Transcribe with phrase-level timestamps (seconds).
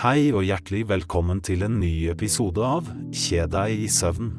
[0.00, 4.30] Hei og hjertelig velkommen til en ny episode av Kjed deg i søvn,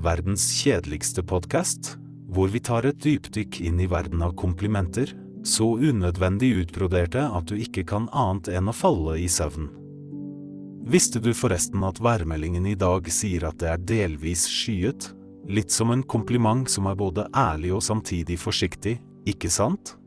[0.00, 1.90] verdens kjedeligste podkast,
[2.32, 5.12] hvor vi tar et dypdykk inn i verden av komplimenter,
[5.44, 9.68] så unødvendig utbroderte at du ikke kan annet enn å falle i søvn.
[10.88, 15.10] Visste du forresten at værmeldingen i dag sier at det er delvis skyet?
[15.52, 18.96] Litt som en kompliment som er både ærlig og samtidig forsiktig,
[19.28, 19.98] ikke sant?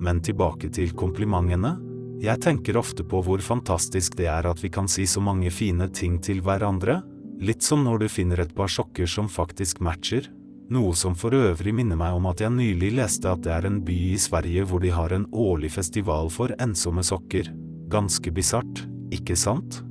[0.00, 1.76] Men tilbake til komplimentene.
[2.22, 5.90] Jeg tenker ofte på hvor fantastisk det er at vi kan si så mange fine
[5.92, 7.02] ting til hverandre,
[7.44, 10.30] litt som når du finner et par sokker som faktisk matcher,
[10.72, 13.82] noe som for øvrig minner meg om at jeg nylig leste at det er en
[13.86, 17.52] by i Sverige hvor de har en årlig festival for ensomme sokker.
[17.92, 18.82] Ganske bisart,
[19.14, 19.82] ikke sant?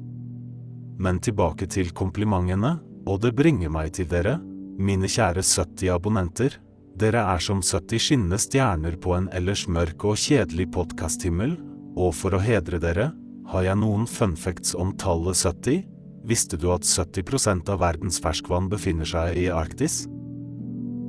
[1.00, 4.40] Men tilbake til komplimentene, og det bringer meg til dere,
[4.76, 6.58] mine kjære 70 abonnenter.
[6.98, 11.56] Dere er som 70 skinnende stjerner på en ellers mørk og kjedelig podkasthimmel,
[11.96, 13.12] og for å hedre dere,
[13.52, 15.84] har jeg noen funfacts om tallet 70.
[16.26, 20.06] Visste du at 70% av verdens ferskvann befinner seg i Arktis?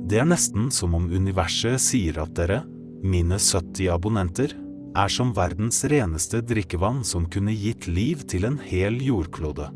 [0.07, 2.61] Det er nesten som om universet sier at dere,
[3.03, 4.53] mine 70 abonnenter,
[4.97, 9.67] er som verdens reneste drikkevann som kunne gitt liv til en hel jordklode.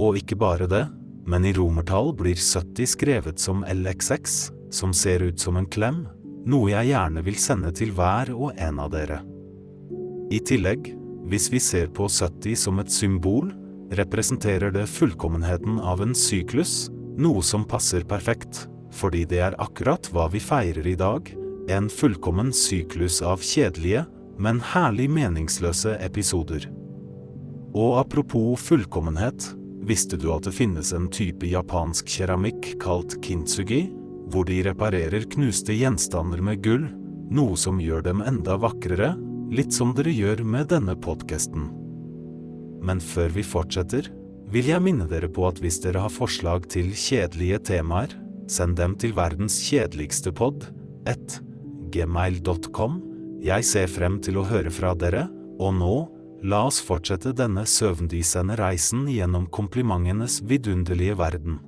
[0.00, 0.84] Og ikke bare det,
[1.26, 4.36] men i romertall blir 70 skrevet som LXX,
[4.70, 6.04] som ser ut som en klem,
[6.46, 9.24] noe jeg gjerne vil sende til hver og en av dere.
[10.30, 10.88] I tillegg,
[11.30, 13.52] hvis vi ser på 70 som et symbol,
[13.94, 16.88] representerer det fullkommenheten av en syklus,
[17.18, 21.30] noe som passer perfekt, fordi det er akkurat hva vi feirer i dag,
[21.70, 24.02] en fullkommen syklus av kjedelige,
[24.38, 26.66] men herlig meningsløse episoder.
[27.76, 29.52] Og apropos fullkommenhet,
[29.86, 33.84] visste du at det finnes en type japansk keramikk kalt kintsugi,
[34.32, 36.88] hvor de reparerer knuste gjenstander med gull,
[37.30, 39.14] noe som gjør dem enda vakrere,
[39.52, 41.68] litt som dere gjør med denne podkasten.
[42.86, 44.10] Men før vi fortsetter,
[44.50, 48.12] vil jeg minne dere på at hvis dere har forslag til kjedelige temaer,
[48.50, 50.68] send dem til verdens kjedeligste pod,
[51.10, 51.40] 1
[51.94, 53.00] gmail.com.
[53.46, 55.26] Jeg ser frem til å høre fra dere,
[55.58, 55.94] og nå,
[56.46, 61.58] la oss fortsette denne søvndysende reisen gjennom komplimentenes vidunderlige verden.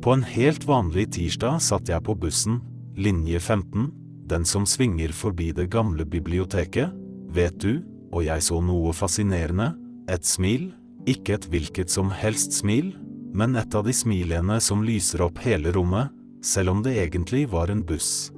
[0.00, 2.62] På en helt vanlig tirsdag satt jeg på bussen,
[3.00, 3.90] linje 15,
[4.28, 6.92] den som svinger forbi det gamle biblioteket,
[7.32, 7.80] vet du,
[8.12, 9.72] og jeg så noe fascinerende,
[10.10, 10.70] et smil,
[11.08, 12.92] ikke et hvilket som helst smil,
[13.32, 16.10] men et av de smilene som lyser opp hele rommet,
[16.44, 18.30] selv om det egentlig var en buss.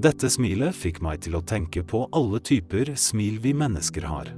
[0.00, 4.30] Dette smilet fikk meg til å tenke på alle typer smil vi mennesker har.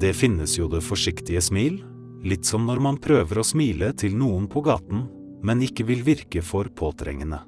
[0.00, 1.82] Det finnes jo det forsiktige smil,
[2.24, 5.06] litt som når man prøver å smile til noen på gaten,
[5.44, 7.44] men ikke vil virke for påtrengende.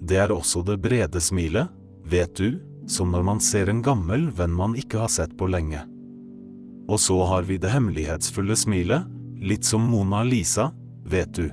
[0.00, 1.68] Det er også det brede smilet,
[2.08, 5.82] vet du, som når man ser en gammel venn man ikke har sett på lenge.
[6.90, 9.06] Og så har vi det hemmelighetsfulle smilet,
[9.40, 10.66] Litt som Mona Lisa,
[11.04, 11.46] vet du.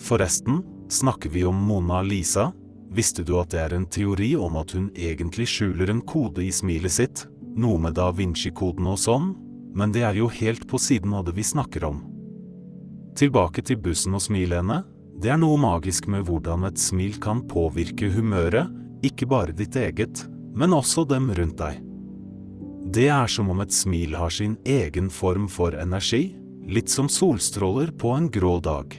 [0.00, 2.52] Forresten, snakker vi om Mona Lisa,
[2.88, 6.48] visste du at det er en teori om at hun egentlig skjuler en kode i
[6.48, 9.34] smilet sitt, noe med da Vinci-koden og sånn,
[9.76, 12.00] men det er jo helt på siden av det vi snakker om.
[13.20, 14.80] Tilbake til bussen og smilene,
[15.20, 18.70] det er noe magisk med hvordan et smil kan påvirke humøret,
[19.04, 20.24] ikke bare ditt eget,
[20.56, 21.80] men også dem rundt deg.
[22.90, 26.32] Det er som om et smil har sin egen form for energi,
[26.64, 28.96] litt som solstråler på en grå dag.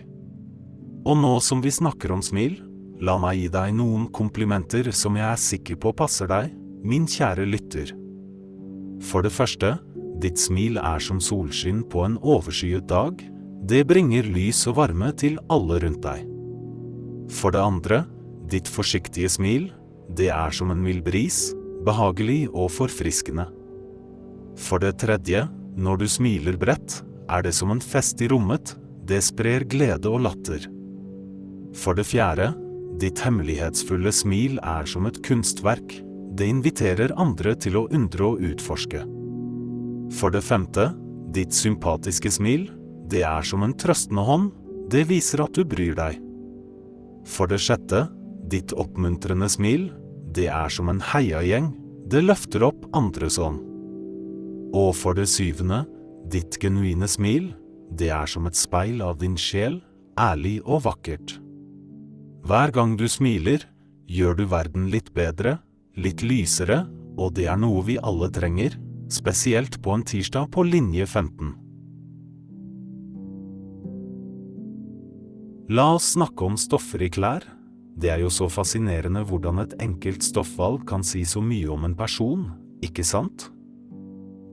[1.01, 2.59] Og nå som vi snakker om smil,
[3.01, 6.53] la meg gi deg noen komplimenter som jeg er sikker på passer deg,
[6.85, 7.95] min kjære lytter.
[9.09, 9.73] For det første,
[10.21, 13.17] ditt smil er som solskinn på en overskyet dag,
[13.61, 16.25] det bringer lys og varme til alle rundt deg.
[17.31, 18.01] For det andre,
[18.51, 19.69] ditt forsiktige smil,
[20.11, 21.51] det er som en mild bris,
[21.85, 23.45] behagelig og forfriskende.
[24.59, 25.45] For det tredje,
[25.77, 26.99] når du smiler bredt,
[27.31, 28.75] er det som en fest i rommet,
[29.07, 30.67] det sprer glede og latter.
[31.77, 32.51] For det fjerde,
[32.99, 36.01] ditt hemmelighetsfulle smil er som et kunstverk,
[36.35, 39.05] det inviterer andre til å undre og utforske.
[40.17, 40.89] For det femte,
[41.31, 42.67] ditt sympatiske smil,
[43.11, 44.51] det er som en trøstende hånd,
[44.91, 46.19] det viser at du bryr deg.
[47.27, 48.07] For det sjette,
[48.51, 49.89] ditt oppmuntrende smil,
[50.31, 51.71] det er som en heiagjeng,
[52.11, 53.59] det løfter opp andres ånd.
[54.75, 55.83] Og for det syvende,
[56.31, 57.49] Ditt genuine smil,
[57.97, 59.81] det er som et speil av din sjel,
[60.19, 61.33] ærlig og vakkert.
[62.47, 63.65] Hver gang du smiler,
[64.07, 65.57] gjør du verden litt bedre,
[65.99, 66.85] litt lysere,
[67.19, 68.77] og det er noe vi alle trenger,
[69.11, 71.51] spesielt på en tirsdag på linje 15.
[75.69, 77.45] La oss snakke om stoffer i klær.
[77.95, 81.95] Det er jo så fascinerende hvordan et enkelt stoffvalg kan si så mye om en
[81.97, 82.47] person,
[82.81, 83.49] ikke sant?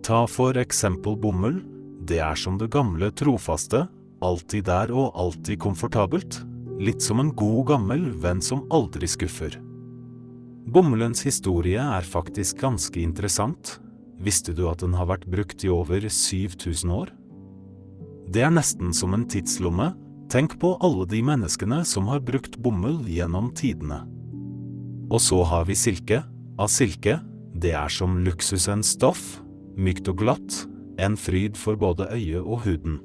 [0.05, 1.63] Ta for eksempel bomull.
[2.09, 3.87] Det er som det gamle trofaste,
[4.25, 6.43] alltid der og alltid komfortabelt.
[6.79, 9.57] Litt som en god gammel venn som aldri skuffer.
[10.69, 13.79] Bomullens historie er faktisk ganske interessant.
[14.21, 17.13] Visste du at den har vært brukt i over 7000 år?
[18.29, 19.95] Det er nesten som en tidslomme.
[20.29, 24.03] Tenk på alle de menneskene som har brukt bomull gjennom tidene.
[25.09, 26.21] Og så har vi silke.
[26.61, 27.17] Av silke,
[27.57, 29.39] det er som luksusens stoff.
[29.79, 30.59] Mykt og glatt.
[31.01, 32.99] En fryd for både øyet og huden.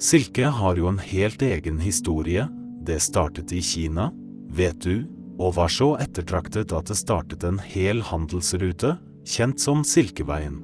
[0.00, 2.46] Silke har jo en helt egen historie.
[2.86, 4.08] Det startet i Kina,
[4.48, 5.04] vet du,
[5.36, 8.94] og var så ettertraktet at det startet en hel handelsrute,
[9.26, 10.62] kjent som Silkeveien.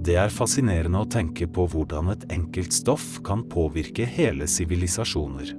[0.00, 5.52] Det er fascinerende å tenke på hvordan et enkelt stoff kan påvirke hele sivilisasjoner.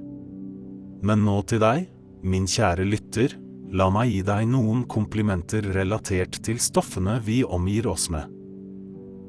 [1.06, 1.86] Men nå til deg,
[2.26, 3.36] min kjære lytter,
[3.72, 8.26] la meg gi deg noen komplimenter relatert til stoffene vi omgir oss med.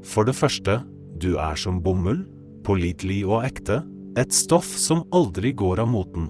[0.04, 0.82] For det første,
[1.22, 2.26] du er som bomull,
[2.66, 3.84] pålitelig og ekte,
[4.18, 6.28] et stoff som aldri går av moten.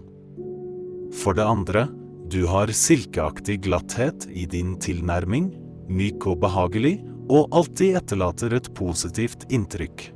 [1.23, 1.87] For det andre,
[2.27, 5.51] du har silkeaktig glatthet i din tilnærming,
[5.87, 6.97] myk og behagelig,
[7.31, 10.09] og alltid etterlater et positivt inntrykk.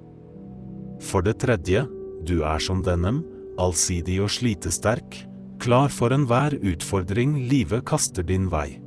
[1.03, 1.85] For det tredje,
[2.27, 3.21] du er som denim,
[3.61, 5.21] allsidig og slitesterk,
[5.61, 8.79] klar for enhver utfordring livet kaster din vei.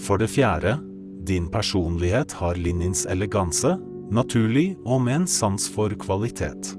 [0.00, 0.78] For det fjerde,
[1.22, 3.76] din personlighet har linjens eleganse,
[4.12, 6.74] naturlig og med en sans for kvalitet.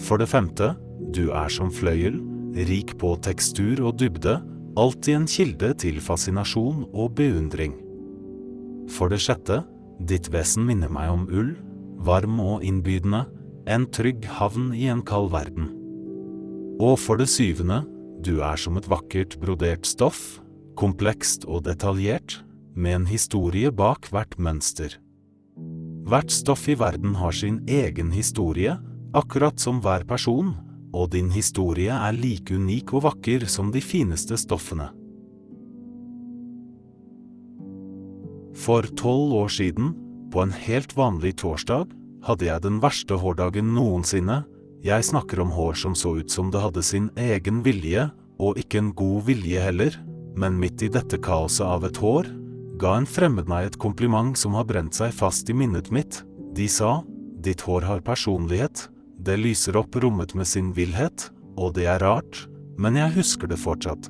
[0.00, 0.74] For det femte,
[1.14, 2.20] du er som fløyel,
[2.68, 4.38] rik på tekstur og dybde,
[4.78, 7.74] alltid en kilde til fascinasjon og beundring.
[8.90, 9.62] For det sjette,
[10.00, 11.54] ditt vesen minner meg om ull,
[12.00, 13.24] varm og innbydende,
[13.70, 15.68] en trygg havn i en kald verden.
[16.80, 17.82] Og for det syvende,
[18.24, 20.40] du er som et vakkert brodert stoff,
[20.80, 22.40] komplekst og detaljert,
[22.74, 24.96] med en historie bak hvert mønster.
[26.08, 28.76] Hvert stoff i verden har sin egen historie,
[29.14, 30.54] akkurat som hver person,
[30.96, 34.88] og din historie er like unik og vakker som de fineste stoffene.
[38.56, 39.94] For tolv år siden,
[40.30, 41.90] på en helt vanlig torsdag,
[42.26, 44.42] hadde jeg den verste hårdagen noensinne.
[44.84, 48.08] Jeg snakker om hår som så ut som det hadde sin egen vilje,
[48.40, 49.96] og ikke en god vilje heller,
[50.38, 52.28] men midt i dette kaoset av et hår,
[52.80, 56.22] ga en fremmed meg et kompliment som har brent seg fast i minnet mitt.
[56.56, 57.00] De sa,
[57.44, 58.86] ditt hår har personlighet,
[59.20, 61.28] det lyser opp rommet med sin villhet,
[61.60, 62.46] og det er rart,
[62.80, 64.08] men jeg husker det fortsatt.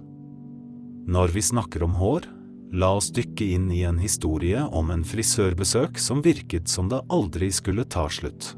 [1.11, 2.29] Når vi snakker om hår,
[2.73, 7.51] la oss dykke inn i en historie om en frisørbesøk som virket som det aldri
[7.53, 8.55] skulle ta slutt.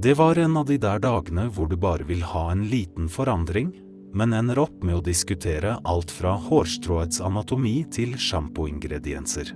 [0.00, 3.72] Det var en av de der dagene hvor du bare vil ha en liten forandring,
[4.14, 9.54] men ender opp med å diskutere alt fra hårstråets anatomi til sjampoingredienser.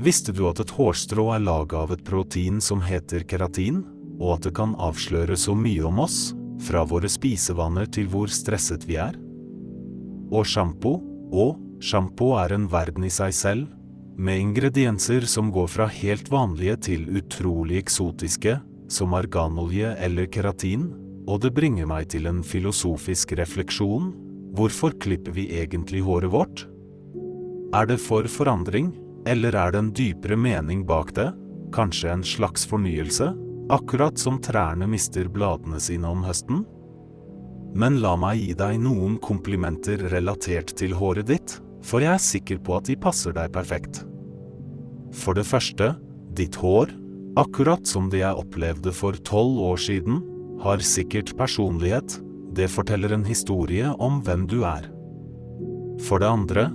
[0.00, 3.82] Visste du at et hårstrå er laget av et protein som heter keratin,
[4.20, 8.84] og at det kan avsløre så mye om oss, fra våre spisevaner til hvor stresset
[8.88, 9.16] vi er.
[10.30, 10.98] Og sjampo,
[11.32, 13.68] og sjampo er en verden i seg selv,
[14.20, 18.58] med ingredienser som går fra helt vanlige til utrolig eksotiske,
[18.90, 20.90] som arganolje eller keratin,
[21.30, 24.10] og det bringer meg til en filosofisk refleksjon,
[24.56, 26.66] hvorfor klipper vi egentlig håret vårt?
[27.74, 28.90] Er det for forandring,
[29.30, 31.30] eller er det en dypere mening bak det,
[31.72, 33.30] kanskje en slags fornyelse?
[33.70, 36.64] akkurat som trærne mister bladene sine om høsten?
[37.78, 42.60] Men la meg gi deg noen komplimenter relatert til håret ditt, for jeg er sikker
[42.64, 44.02] på at de passer deg perfekt.
[45.16, 45.94] For det første,
[46.36, 46.92] ditt hår,
[47.40, 50.20] akkurat som det jeg opplevde for tolv år siden,
[50.60, 52.18] har sikkert personlighet,
[52.52, 54.88] det forteller en historie om hvem du er.
[56.04, 56.68] For det andre,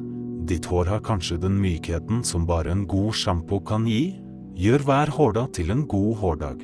[0.50, 4.15] ditt hår har kanskje den mykheten som bare en god sjampo kan gi,
[4.55, 6.62] gjør hver hårdag til en god hårdag.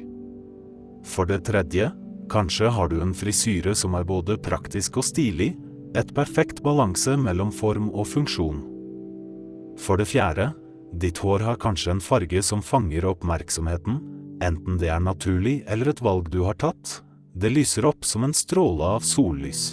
[1.07, 1.89] For det tredje,
[2.31, 5.51] kanskje har du en frisyre som er både praktisk og stilig,
[5.97, 8.61] et perfekt balanse mellom form og funksjon.
[9.81, 10.51] For det fjerde,
[11.01, 13.99] ditt hår har kanskje en farge som fanger oppmerksomheten,
[14.43, 17.01] enten det er naturlig eller et valg du har tatt,
[17.33, 19.71] det lyser opp som en stråle av sollys.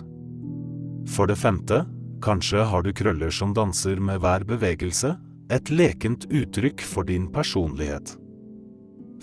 [1.08, 1.84] For det femte,
[2.22, 5.14] kanskje har du krøller som danser med hver bevegelse,
[5.50, 8.12] et lekent uttrykk for din personlighet.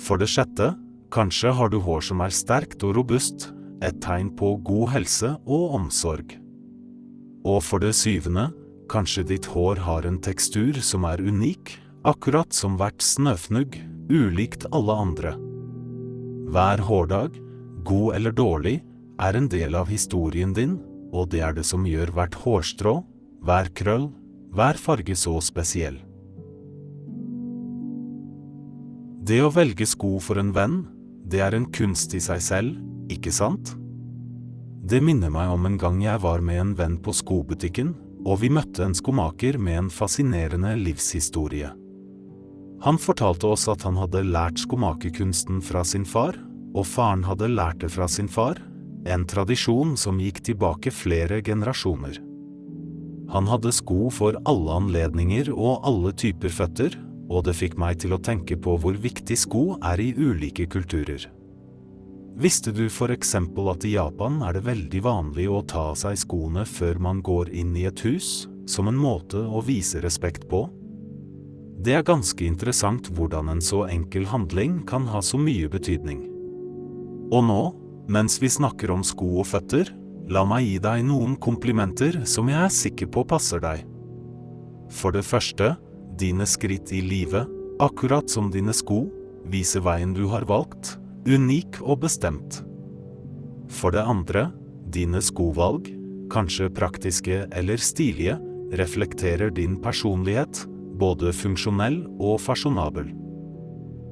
[0.02, 0.74] For det sjette,
[1.16, 3.50] Kanskje har du hår som er sterkt og robust,
[3.80, 6.34] et tegn på god helse og omsorg.
[7.46, 8.50] Og for det syvende,
[8.90, 11.76] kanskje ditt hår har en tekstur som er unik,
[12.06, 13.78] akkurat som hvert snøfnugg,
[14.10, 15.36] ulikt alle andre.
[16.50, 17.38] Hver hårdag,
[17.86, 18.80] god eller dårlig,
[19.22, 20.80] er en del av historien din,
[21.14, 22.98] og det er det som gjør hvert hårstrå,
[23.46, 24.10] hver krøll,
[24.56, 26.02] hver farge så spesiell.
[29.26, 30.84] Det å velge sko for en venn,
[31.26, 32.78] det er en kunst i seg selv,
[33.10, 33.74] ikke sant?
[34.86, 38.52] Det minner meg om en gang jeg var med en venn på skobutikken, og vi
[38.54, 41.72] møtte en skomaker med en fascinerende livshistorie.
[42.86, 46.38] Han fortalte oss at han hadde lært skomakerkunsten fra sin far,
[46.78, 48.62] og faren hadde lært det fra sin far,
[49.10, 52.20] en tradisjon som gikk tilbake flere generasjoner.
[53.34, 56.94] Han hadde sko for alle anledninger og alle typer føtter,
[57.26, 61.26] og det fikk meg til å tenke på hvor viktig sko er i ulike kulturer.
[62.36, 66.18] Visste du for eksempel at i Japan er det veldig vanlig å ta av seg
[66.20, 70.66] skoene før man går inn i et hus, som en måte å vise respekt på?
[71.86, 76.26] Det er ganske interessant hvordan en så enkel handling kan ha så mye betydning.
[77.32, 77.62] Og nå,
[78.12, 79.94] mens vi snakker om sko og føtter,
[80.28, 83.86] la meg gi deg noen komplimenter som jeg er sikker på passer deg.
[84.92, 85.76] For det første,
[86.16, 87.50] Dine skritt i livet,
[87.84, 89.02] akkurat som dine sko,
[89.52, 90.94] viser veien du har valgt,
[91.26, 92.62] unik og bestemt.
[93.72, 94.50] For det andre,
[94.94, 95.90] dine skovalg,
[96.34, 98.38] kanskje praktiske eller stilige,
[98.76, 100.66] reflekterer din personlighet,
[100.96, 103.10] både funksjonell og fasjonabel.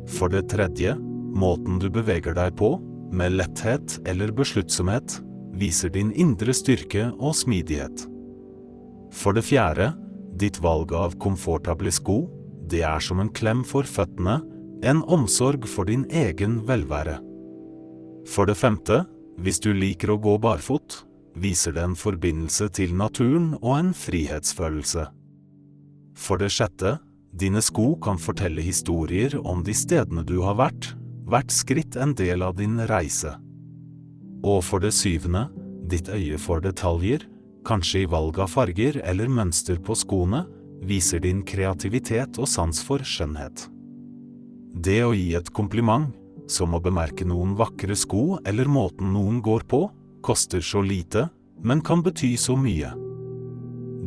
[0.09, 0.97] For det tredje,
[1.33, 2.75] måten du beveger deg på,
[3.13, 5.19] med letthet eller besluttsomhet,
[5.53, 8.07] viser din indre styrke og smidighet.
[9.13, 9.91] For det fjerde,
[10.33, 12.23] Ditt valg av komfortable sko,
[12.69, 14.39] det er som en klem for føttene,
[14.83, 17.17] en omsorg for din egen velvære.
[18.29, 19.03] For det femte,
[19.41, 21.01] hvis du liker å gå barfot,
[21.39, 25.07] viser det en forbindelse til naturen og en frihetsfølelse.
[26.13, 26.97] For det sjette,
[27.33, 30.91] dine sko kan fortelle historier om de stedene du har vært,
[31.25, 33.33] hvert skritt en del av din reise.
[34.43, 35.47] Og for det syvende,
[35.89, 37.25] ditt øye for detaljer,
[37.65, 40.43] kanskje i valg av farger eller mønster på skoene,
[40.83, 43.69] viser din kreativitet og sans for skjønnhet.
[44.73, 46.09] Det å gi et kompliment,
[46.49, 49.85] som å bemerke noen vakre sko eller måten noen går på,
[50.25, 51.27] koster så lite,
[51.61, 52.89] men kan bety så mye.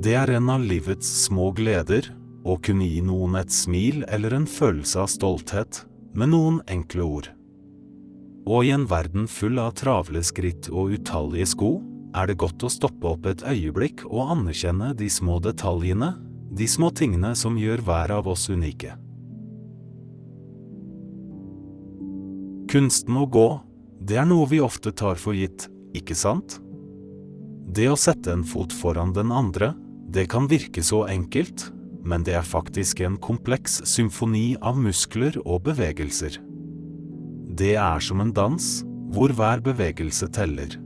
[0.02, 2.10] Det er en av livets små gleder,
[2.46, 5.80] å kunne gi noen et smil eller en følelse av stolthet,
[6.18, 7.30] med noen enkle ord.
[8.46, 11.72] Og i en verden full av travle skritt og utallige sko,
[12.16, 16.14] er det godt å stoppe opp et øyeblikk og anerkjenne de små detaljene,
[16.56, 18.94] de små tingene som gjør hver av oss unike.
[22.76, 23.46] Kunsten å gå,
[24.04, 25.62] det er noe vi ofte tar for gitt,
[25.96, 26.58] ikke sant?
[27.72, 29.70] Det å sette en fot foran den andre,
[30.12, 31.70] det kan virke så enkelt,
[32.04, 36.36] men det er faktisk en kompleks symfoni av muskler og bevegelser.
[37.56, 38.68] Det er som en dans,
[39.16, 40.76] hvor hver bevegelse teller.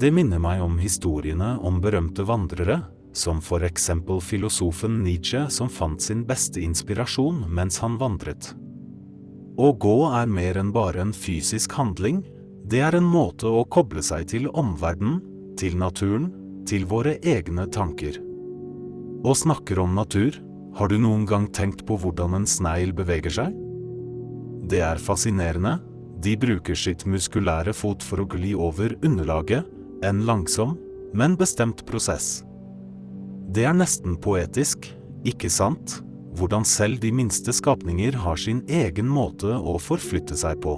[0.00, 2.78] Det minner meg om historiene om berømte vandrere,
[3.12, 8.54] som for eksempel filosofen Nietzsche som fant sin beste inspirasjon mens han vandret.
[9.60, 12.22] Å gå er mer enn bare en fysisk handling,
[12.70, 15.18] det er en måte å koble seg til omverdenen,
[15.60, 16.30] til naturen,
[16.64, 18.16] til våre egne tanker.
[19.20, 20.38] Og snakker om natur,
[20.78, 23.56] har du noen gang tenkt på hvordan en snegl beveger seg?
[24.70, 25.76] Det er fascinerende,
[26.24, 29.68] de bruker sitt muskulære fot for å gli over underlaget,
[30.06, 30.78] en langsom,
[31.12, 32.38] men bestemt prosess.
[33.52, 34.88] Det er nesten poetisk,
[35.28, 35.98] ikke sant,
[36.38, 40.76] hvordan selv de minste skapninger har sin egen måte å forflytte seg på.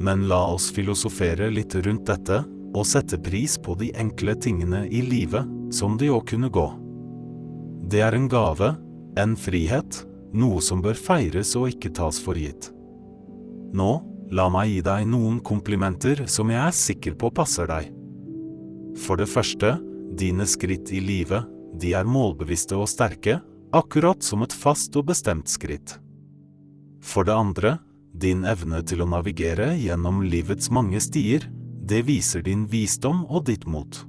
[0.00, 5.02] Men la oss filosofere litt rundt dette, og sette pris på de enkle tingene i
[5.02, 6.66] livet, som de å kunne gå.
[7.90, 8.72] Det er en gave,
[9.18, 12.70] en frihet, noe som bør feires og ikke tas for gitt.
[13.74, 13.90] Nå,
[14.30, 17.90] la meg gi deg noen komplimenter som jeg er sikker på passer deg.
[19.02, 19.76] For det første,
[20.18, 21.46] dine skritt i livet,
[21.80, 23.38] de er målbevisste og sterke,
[23.72, 25.96] akkurat som et fast og bestemt skritt.
[27.00, 27.78] For det andre,
[28.12, 31.46] din evne til å navigere gjennom livets mange stier,
[31.90, 34.02] det viser din visdom og ditt mot.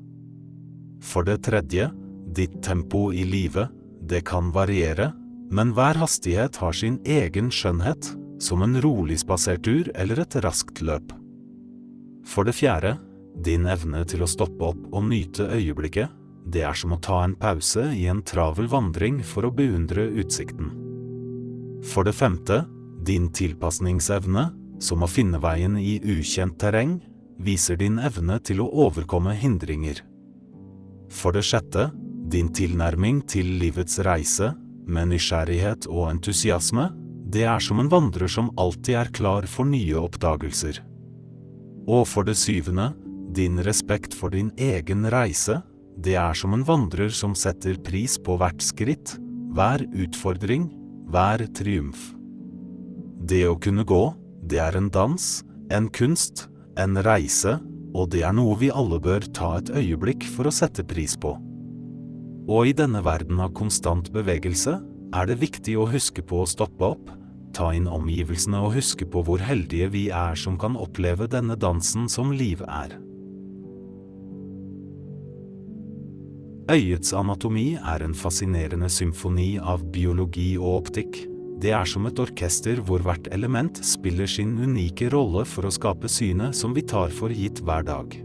[1.02, 1.90] For det tredje,
[2.32, 5.12] ditt tempo i livet, det kan variere,
[5.52, 11.14] men hver hastighet har sin egen skjønnhet, som en rolig spasertur eller et raskt løp.
[12.26, 12.96] For det fjerde,
[13.42, 16.10] din evne til å stoppe opp og nyte øyeblikket,
[16.46, 20.72] det er som å ta en pause i en travel vandring for å beundre utsikten.
[21.86, 22.64] For det femte,
[23.06, 24.50] din tilpasningsevne,
[24.82, 27.00] som å finne veien i ukjent terreng,
[27.42, 30.02] viser din evne til å overkomme hindringer.
[31.12, 31.90] For det sjette,
[32.32, 34.54] din tilnærming til livets reise,
[34.92, 36.90] med nysgjerrighet og entusiasme,
[37.32, 40.82] det er som en vandrer som alltid er klar for nye oppdagelser.
[41.88, 42.92] Og for det syvende,
[43.32, 45.62] din respekt for din egen reise,
[45.98, 49.18] det er som en vandrer som setter pris på hvert skritt,
[49.52, 50.70] hver utfordring,
[51.12, 52.12] hver triumf.
[53.22, 54.04] Det å kunne gå,
[54.48, 55.28] det er en dans,
[55.72, 56.48] en kunst,
[56.80, 57.60] en reise,
[57.92, 61.36] og det er noe vi alle bør ta et øyeblikk for å sette pris på.
[62.52, 64.80] Og i denne verden av konstant bevegelse
[65.12, 67.12] er det viktig å huske på å stoppe opp,
[67.56, 72.08] ta inn omgivelsene og huske på hvor heldige vi er som kan oppleve denne dansen
[72.10, 72.96] som livet er.
[76.72, 81.18] Øyets anatomi er en fascinerende symfoni av biologi og optikk.
[81.60, 86.08] Det er som et orkester hvor hvert element spiller sin unike rolle for å skape
[86.08, 88.16] synet som vi tar for gitt hver dag.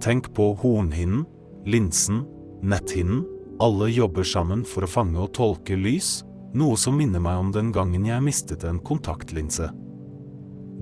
[0.00, 1.26] Tenk på hornhinnen,
[1.68, 2.24] linsen,
[2.64, 3.26] netthinnen.
[3.60, 6.22] Alle jobber sammen for å fange og tolke lys,
[6.56, 9.68] noe som minner meg om den gangen jeg mistet en kontaktlinse.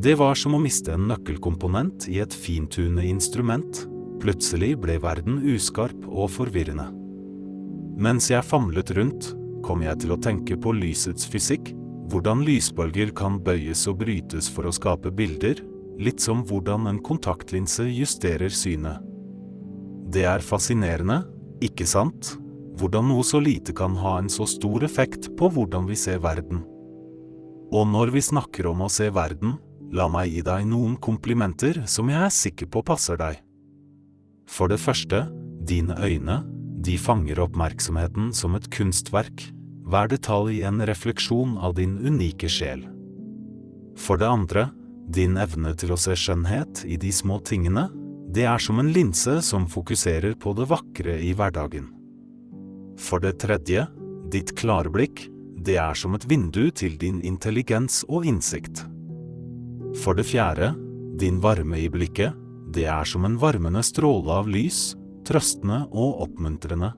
[0.02, 3.82] Det var som å miste en nøkkelkomponent i et fintunet instrument.
[4.22, 6.86] Plutselig ble verden uskarp og forvirrende.
[7.98, 9.32] Mens jeg famlet rundt,
[9.66, 11.72] kom jeg til å tenke på lysets fysikk,
[12.12, 15.58] hvordan lysbølger kan bøyes og brytes for å skape bilder,
[15.98, 19.02] litt som hvordan en kontaktlinse justerer synet.
[20.12, 21.22] Det er fascinerende,
[21.64, 22.36] ikke sant?
[22.78, 26.62] Hvordan noe så lite kan ha en så stor effekt på hvordan vi ser verden.
[27.74, 29.58] Og når vi snakker om å se verden,
[29.92, 33.41] la meg gi deg noen komplimenter som jeg er sikker på passer deg.
[34.48, 35.26] For det første,
[35.66, 36.42] dine øyne,
[36.82, 39.44] de fanger oppmerksomheten som et kunstverk,
[39.86, 42.84] hver detalj en refleksjon av din unike sjel.
[43.98, 44.68] For det andre,
[45.12, 47.88] din evne til å se skjønnhet i de små tingene,
[48.32, 51.90] det er som en linse som fokuserer på det vakre i hverdagen.
[52.96, 53.84] For det tredje,
[54.32, 55.26] ditt klarblikk,
[55.62, 58.86] det er som et vindu til din intelligens og innsikt.
[60.02, 60.72] For det fjerde,
[61.20, 62.32] din varme i blikket,
[62.72, 64.92] det er som en varmende stråle av lys,
[65.28, 66.92] trøstende og oppmuntrende.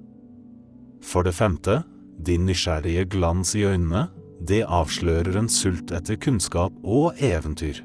[1.05, 1.83] For det femte,
[2.25, 4.07] din nysgjerrige glans i øynene,
[4.45, 7.83] det avslører en sult etter kunnskap og eventyr.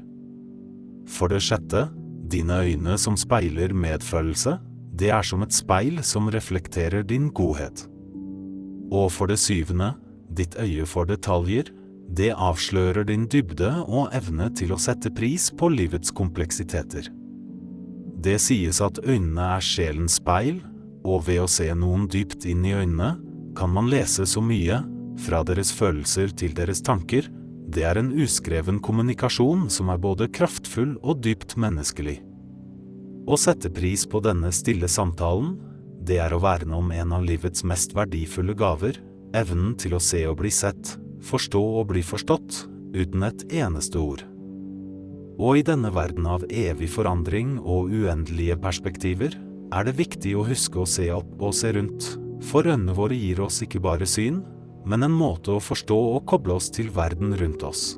[1.10, 1.88] For det sjette,
[2.30, 4.58] dine øyne som speiler medfølelse,
[5.00, 7.86] det er som et speil som reflekterer din godhet.
[8.90, 9.94] Og for det syvende,
[10.36, 11.70] ditt øye for detaljer,
[12.10, 17.06] det avslører din dybde og evne til å sette pris på livets kompleksiteter.
[18.20, 20.60] Det sies at øynene er sjelens speil,
[21.08, 23.14] og ved å se noen dypt inn i øynene,
[23.56, 24.82] kan man lese så mye,
[25.20, 27.26] fra deres følelser til deres tanker,
[27.70, 32.18] det er en uskreven kommunikasjon som er både kraftfull og dypt menneskelig.
[33.30, 35.54] Å sette pris på denne stille samtalen,
[36.04, 38.98] det er å verne om en av livets mest verdifulle gaver,
[39.36, 42.64] evnen til å se og bli sett, forstå og bli forstått,
[42.96, 44.24] uten et eneste ord.
[45.40, 49.32] Og i denne verden av evig forandring og uendelige perspektiver,
[49.72, 52.10] er det viktig å huske å se opp og se rundt,
[52.44, 54.42] for øynene våre gir oss ikke bare syn,
[54.84, 57.94] men en måte å forstå og koble oss til verden rundt oss.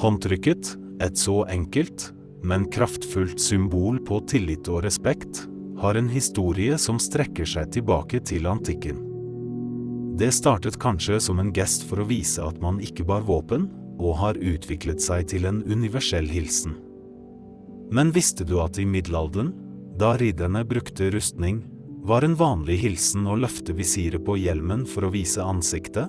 [0.00, 2.10] Håndtrykket, et så enkelt,
[2.44, 5.46] men kraftfullt symbol på tillit og respekt,
[5.80, 9.09] har en historie som strekker seg tilbake til antikken.
[10.18, 13.68] Det startet kanskje som en gest for å vise at man ikke bar våpen,
[14.00, 16.74] og har utviklet seg til en universell hilsen.
[17.92, 19.52] Men visste du at i middelalderen,
[20.00, 21.60] da ridderne brukte rustning,
[22.06, 26.08] var en vanlig hilsen å løfte visiret på hjelmen for å vise ansiktet?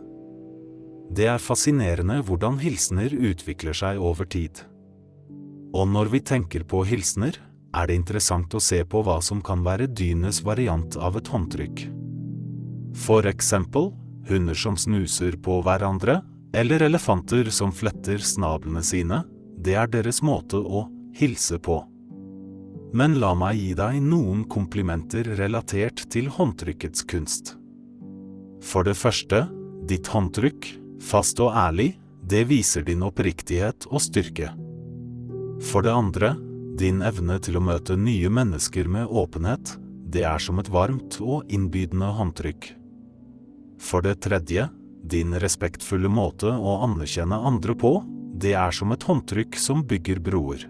[1.12, 4.62] Det er fascinerende hvordan hilsener utvikler seg over tid.
[5.76, 7.36] Og når vi tenker på hilsener,
[7.76, 11.84] er det interessant å se på hva som kan være dynes variant av et håndtrykk.
[12.98, 13.92] For eksempel
[14.28, 16.22] hunder som snuser på hverandre,
[16.54, 19.24] eller elefanter som fletter snablene sine,
[19.58, 21.80] det er deres måte å hilse på.
[22.94, 27.54] Men la meg gi deg noen komplimenter relatert til håndtrykkets kunst.
[28.62, 29.46] For det første,
[29.88, 30.68] ditt håndtrykk,
[31.02, 34.52] fast og ærlig, det viser din oppriktighet og styrke.
[35.72, 36.36] For det andre,
[36.78, 39.78] din evne til å møte nye mennesker med åpenhet,
[40.12, 42.74] det er som et varmt og innbydende håndtrykk.
[43.82, 44.68] For det tredje,
[45.04, 47.96] din respektfulle måte å anerkjenne andre på,
[48.42, 50.68] det er som et håndtrykk som bygger broer.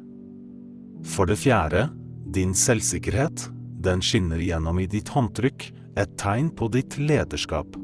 [1.04, 1.90] For det fjerde,
[2.32, 3.50] din selvsikkerhet,
[3.84, 5.68] den skinner gjennom i ditt håndtrykk,
[6.00, 7.76] et tegn på ditt lederskap.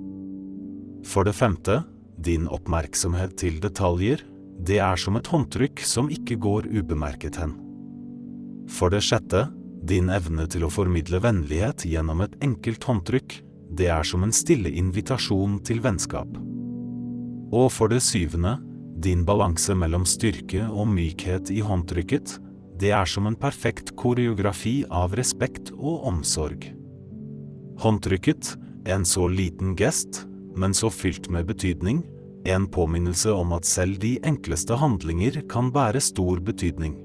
[1.07, 1.81] For det femte,
[2.23, 4.23] din oppmerksomhet til detaljer,
[4.57, 7.57] det er som et håndtrykk som ikke går ubemerket hen.
[8.71, 9.47] For det sjette,
[9.87, 13.37] din evne til å formidle vennlighet gjennom et enkelt håndtrykk,
[13.77, 16.29] det er som en stille invitasjon til vennskap.
[17.53, 18.57] Og for det syvende,
[18.97, 22.39] din balanse mellom styrke og mykhet i håndtrykket,
[22.77, 26.65] det er som en perfekt koreografi av respekt og omsorg.
[27.81, 28.55] Håndtrykket,
[28.89, 30.25] en så liten gest,
[30.57, 32.01] men så fylt med betydning,
[32.47, 36.95] en påminnelse om at selv de enkleste handlinger kan bære stor betydning.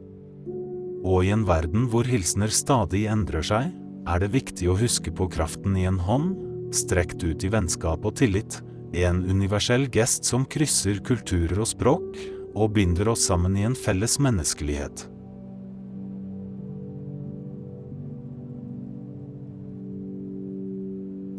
[1.03, 3.73] Og i en verden hvor hilsener stadig endrer seg,
[4.09, 6.35] er det viktig å huske på kraften i en hånd,
[6.75, 8.61] strekt ut i vennskap og tillit,
[8.93, 12.19] en universell gest som krysser kulturer og språk,
[12.53, 15.07] og binder oss sammen i en felles menneskelighet.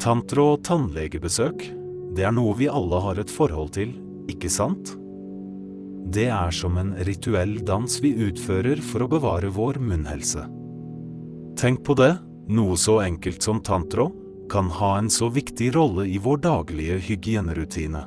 [0.02, 1.62] Tantra og tannlegebesøk,
[2.14, 3.94] det er noe vi alle har et forhold til,
[4.28, 4.96] ikke sant?
[6.12, 10.44] Det er som en rituell dans vi utfører for å bevare vår munnhelse.
[11.56, 12.12] Tenk på det,
[12.52, 14.10] noe så enkelt som tantro
[14.50, 18.04] kan ha en så viktig rolle i vår daglige hygienerutine.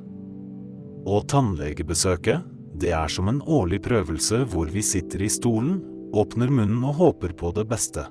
[1.08, 2.43] Og tannlegebesøket,
[2.78, 5.80] det er som en årlig prøvelse hvor vi sitter i stolen,
[6.13, 8.06] åpner munnen og håper på det beste.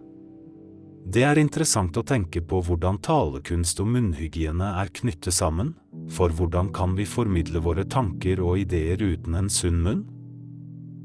[1.07, 5.77] Det er interessant å tenke på hvordan talekunst og munnhygiene er knyttet sammen,
[6.11, 10.03] for hvordan kan vi formidle våre tanker og ideer uten en sunn munn?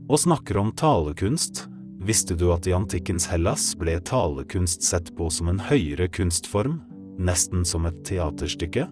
[0.10, 1.67] Og snakker om talekunst,
[2.01, 6.79] visste du at i antikkens Hellas ble talekunst sett på som en høyere kunstform,
[7.21, 8.88] nesten som et teaterstykke?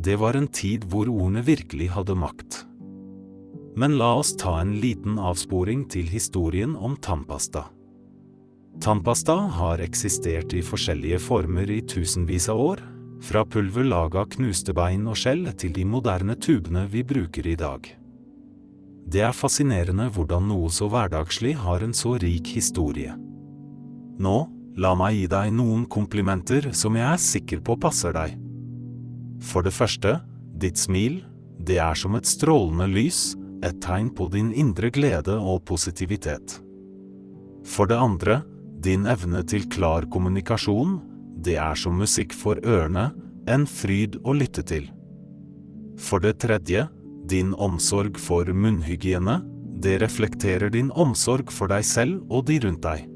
[0.00, 2.62] Det var en tid hvor ordene virkelig hadde makt.
[3.76, 7.66] Men la oss ta en liten avsporing til historien om tannpasta.
[8.80, 12.82] Tannpasta har eksistert i forskjellige former i tusenvis av år,
[13.20, 17.84] fra pulver laga knuste bein og skjell til de moderne tubene vi bruker i dag.
[19.10, 23.12] Det er fascinerende hvordan noe så hverdagslig har en så rik historie.
[24.20, 24.36] Nå,
[24.76, 28.36] la meg gi deg noen komplimenter som jeg er sikker på passer deg.
[29.40, 30.18] For det første,
[30.60, 31.22] ditt smil,
[31.58, 36.60] det er som et strålende lys, et tegn på din indre glede og positivitet.
[37.66, 38.40] For det andre,
[38.80, 40.98] din evne til klar kommunikasjon,
[41.44, 43.10] det er som musikk for ørene,
[43.48, 44.88] en fryd å lytte til.
[46.00, 46.86] For det tredje,
[47.28, 49.40] din omsorg for munnhygiene,
[49.80, 53.09] det reflekterer din omsorg for deg selv og de rundt deg.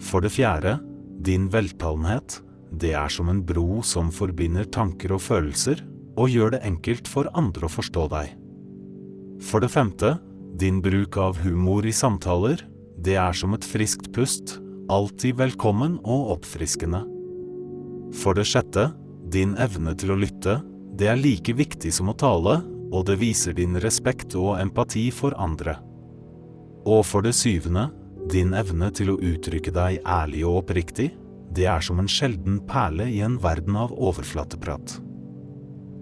[0.00, 0.78] For det fjerde,
[1.20, 5.82] din veltalenhet, det er som en bro som forbinder tanker og følelser,
[6.20, 8.32] og gjør det enkelt for andre å forstå deg.
[9.44, 10.16] For det femte,
[10.60, 12.62] din bruk av humor i samtaler,
[13.00, 14.58] det er som et friskt pust,
[14.92, 17.04] alltid velkommen og oppfriskende.
[18.20, 18.90] For det sjette,
[19.30, 20.58] din evne til å lytte,
[20.98, 22.58] det er like viktig som å tale,
[22.90, 25.76] og det viser din respekt og empati for andre.
[26.88, 27.86] Og for det syvende,
[28.30, 31.10] din evne til å uttrykke deg ærlig og oppriktig,
[31.50, 34.98] det er som en sjelden perle i en verden av overflateprat.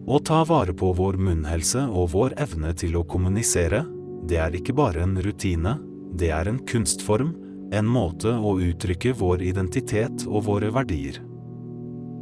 [0.08, 3.82] Å ta vare på vår munnhelse og vår evne til å kommunisere,
[4.28, 5.76] det er ikke bare en rutine,
[6.16, 7.34] det er en kunstform,
[7.72, 11.20] en måte å uttrykke vår identitet og våre verdier.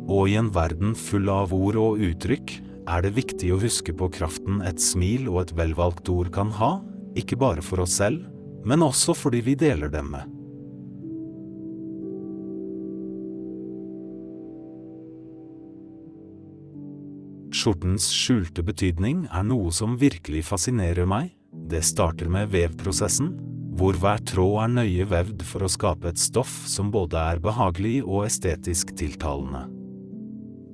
[0.07, 4.11] Og i en verden full av ord og uttrykk er det viktig å huske på
[4.15, 6.77] kraften et smil og et velvalgt ord kan ha,
[7.19, 8.23] ikke bare for oss selv,
[8.67, 10.33] men også fordi vi deler dem med.
[17.57, 21.31] Skjortens skjulte betydning er noe som virkelig fascinerer meg.
[21.71, 23.33] Det starter med vevprosessen,
[23.77, 28.01] hvor hver tråd er nøye vevd for å skape et stoff som både er behagelig
[28.05, 29.67] og estetisk tiltalende.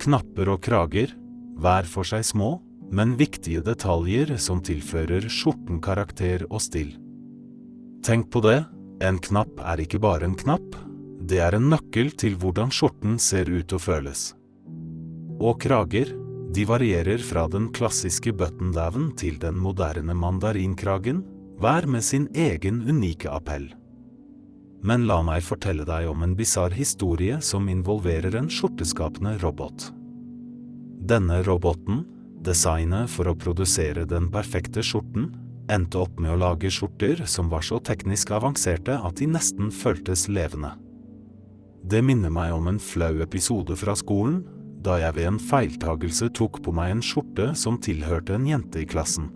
[0.03, 1.15] Knapper og krager,
[1.63, 2.57] hver for seg små,
[2.93, 6.93] men viktige detaljer som tilfører skjorten karakter og stil.
[8.03, 8.65] Tenk på det,
[9.03, 10.75] en knapp er ikke bare en knapp,
[11.23, 14.33] det er en nøkkel til hvordan skjorten ser ut og føles.
[15.39, 16.11] Og krager,
[16.53, 21.23] de varierer fra den klassiske button-down til den moderne mandarinkragen,
[21.63, 23.69] hver med sin egen unike appell.
[24.83, 29.93] Men la meg fortelle deg om en bisarr historie som involverer en skjorteskapende robot.
[31.07, 32.03] Denne roboten,
[32.43, 35.31] designet for å produsere den perfekte skjorten,
[35.71, 40.27] endte opp med å lage skjorter som var så teknisk avanserte at de nesten føltes
[40.33, 40.73] levende.
[41.83, 44.43] Det minner meg om en flau episode fra skolen,
[44.83, 48.89] da jeg ved en feiltagelse tok på meg en skjorte som tilhørte en jente i
[48.89, 49.31] klassen.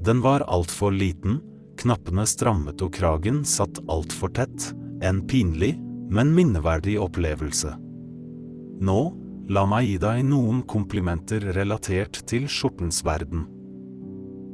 [0.00, 1.40] Den var altfor liten,
[1.80, 4.70] knappene strammet og kragen satt altfor tett,
[5.04, 5.74] en pinlig,
[6.10, 7.72] men minneverdig opplevelse.
[8.80, 9.00] Nå,
[9.52, 13.44] la meg gi deg noen komplimenter relatert til skjortens verden.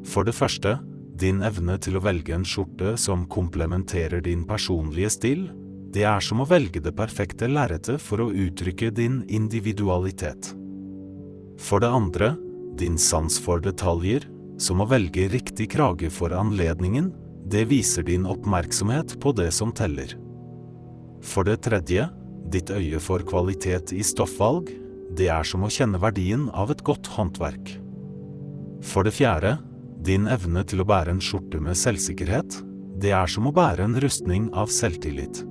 [0.07, 0.77] For det første,
[1.19, 5.47] din evne til å velge en skjorte som komplementerer din personlige stil,
[5.95, 10.53] det er som å velge det perfekte lerretet for å uttrykke din individualitet.
[11.57, 12.35] For det andre,
[12.77, 14.27] din sans for detaljer,
[14.61, 17.11] som å velge riktig krage for anledningen,
[17.49, 20.13] det viser din oppmerksomhet på det som teller.
[21.25, 22.09] For det tredje,
[22.53, 24.69] ditt øye for kvalitet i stoffvalg,
[25.17, 27.77] det er som å kjenne verdien av et godt håndverk.
[28.85, 29.57] For det fjerde,
[30.07, 32.61] din evne til å bære en skjorte med selvsikkerhet,
[33.03, 35.43] det er som å bære en rustning av selvtillit.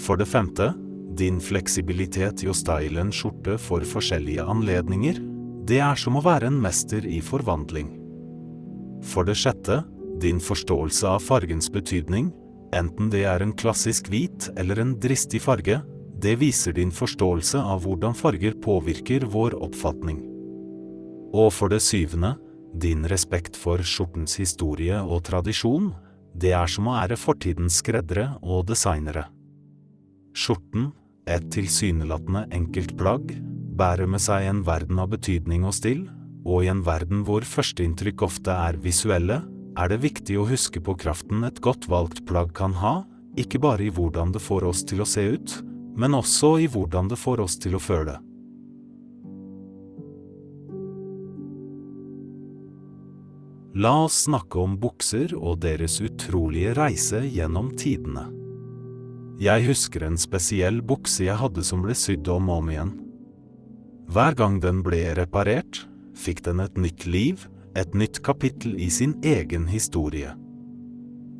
[0.00, 0.72] For det femte,
[1.14, 5.20] din fleksibilitet i å style en skjorte for forskjellige anledninger,
[5.64, 7.92] det er som å være en mester i forvandling.
[9.06, 9.82] For det sjette,
[10.20, 12.32] din forståelse av fargens betydning,
[12.74, 15.78] enten det er en klassisk hvit eller en dristig farge,
[16.24, 20.22] det viser din forståelse av hvordan farger påvirker vår oppfatning.
[21.34, 22.34] Og for det syvende,
[22.80, 25.92] din respekt for skjortens historie og tradisjon,
[26.34, 29.28] det er som å ære fortidens skreddere og designere.
[30.34, 30.90] Skjorten,
[31.30, 33.30] et tilsynelatende enkelt plagg,
[33.78, 36.04] bærer med seg en verden av betydning og still,
[36.44, 39.40] og i en verden hvor førsteinntrykk ofte er visuelle,
[39.78, 43.00] er det viktig å huske på kraften et godt valgt plagg kan ha,
[43.40, 45.56] ikke bare i hvordan det får oss til å se ut,
[45.98, 48.18] men også i hvordan det får oss til å føle.
[53.74, 58.28] La oss snakke om bukser og deres utrolige reise gjennom tidene.
[59.42, 62.94] Jeg husker en spesiell bukse jeg hadde som ble sydd om og om igjen.
[64.14, 65.82] Hver gang den ble reparert,
[66.14, 70.36] fikk den et nytt liv, et nytt kapittel i sin egen historie.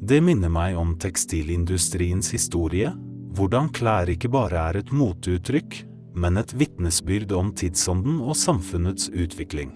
[0.03, 2.91] Det minner meg om tekstilindustriens historie,
[3.39, 5.85] hvordan klær ikke bare er et moteuttrykk,
[6.19, 9.71] men et vitnesbyrd om tidsånden og samfunnets utvikling.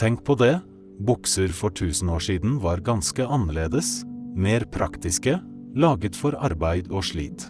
[0.00, 0.56] Tenk på det,
[1.00, 4.04] Bukser for 1000 år siden var ganske annerledes,
[4.36, 5.40] mer praktiske,
[5.74, 7.48] laget for arbeid og slit.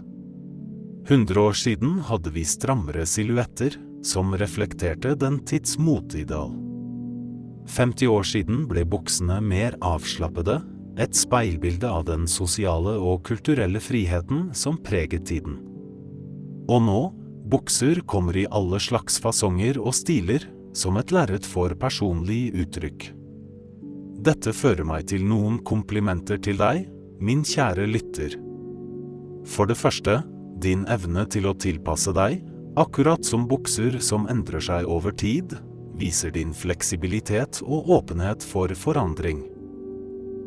[1.05, 6.55] 100 år siden hadde vi strammere silhuetter, som reflekterte den tids moteideal.
[7.69, 10.63] 50 år siden ble buksene mer avslappede,
[11.01, 15.59] et speilbilde av den sosiale og kulturelle friheten som preget tiden.
[16.71, 17.01] Og nå,
[17.51, 23.11] bukser kommer i alle slags fasonger og stiler, som et lerret for personlig uttrykk.
[24.25, 26.87] Dette fører meg til noen komplimenter til deg,
[27.21, 28.37] min kjære lytter.
[29.45, 30.23] For det første,
[30.65, 32.39] din evne til å tilpasse deg,
[32.81, 35.53] akkurat som bukser som endrer seg over tid,
[36.01, 39.43] viser din fleksibilitet og åpenhet for forandring.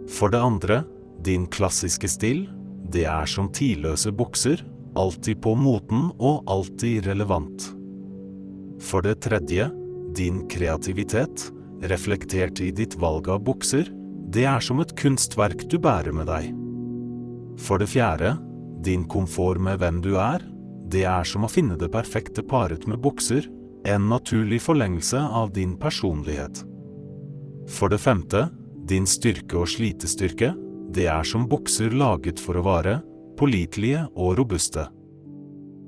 [0.09, 0.79] For det andre,
[1.21, 2.47] din klassiske stil,
[2.89, 4.63] det er som tidløse bukser,
[4.97, 7.69] alltid på moten og alltid relevant.
[8.81, 9.69] For det tredje,
[10.17, 11.51] din kreativitet,
[11.85, 13.89] reflektert i ditt valg av bukser,
[14.33, 16.51] det er som et kunstverk du bærer med deg.
[17.61, 18.35] For det fjerde,
[18.85, 20.43] din komfort med hvem du er,
[20.87, 23.47] det er som å finne det perfekte paret med bukser,
[23.87, 26.63] en naturlig forlengelse av din personlighet.
[27.71, 28.47] For det femte,
[28.87, 30.53] din styrke og slitestyrke,
[30.95, 32.99] det er som bukser laget for å vare,
[33.37, 34.87] pålitelige og robuste.